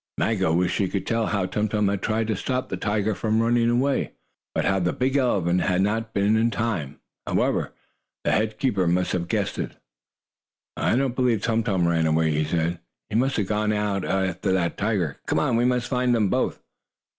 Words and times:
Maggo 0.17 0.51
wished 0.51 0.73
she 0.77 0.87
could 0.87 1.05
tell 1.05 1.27
how 1.27 1.45
Tum 1.45 1.67
Tum 1.69 1.87
had 1.87 2.01
tried 2.01 2.25
to 2.29 2.35
stop 2.35 2.69
the 2.69 2.75
tiger 2.75 3.13
from 3.13 3.39
running 3.39 3.69
away, 3.69 4.13
but 4.55 4.65
how 4.65 4.79
the 4.79 4.93
big 4.93 5.15
elephant 5.15 5.61
had 5.61 5.83
not 5.83 6.11
been 6.11 6.35
in 6.35 6.49
time. 6.49 6.99
However, 7.27 7.73
the 8.23 8.31
head 8.31 8.57
keeper 8.57 8.87
must 8.87 9.11
have 9.11 9.27
guessed 9.27 9.59
it. 9.59 9.73
"I 10.75 10.95
don't 10.95 11.15
believe 11.15 11.43
Tum 11.43 11.61
Tum 11.61 11.87
ran 11.87 12.07
away," 12.07 12.31
he 12.31 12.45
said. 12.45 12.79
"He 13.11 13.15
must 13.15 13.37
have 13.37 13.45
gone 13.45 13.71
out 13.73 14.03
after 14.03 14.51
the 14.51 14.73
tiger. 14.75 15.17
Come 15.27 15.37
on, 15.37 15.55
we 15.55 15.65
must 15.65 15.87
find 15.89 16.15
them 16.15 16.29
both." 16.31 16.59